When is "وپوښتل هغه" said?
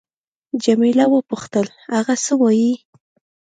1.09-2.15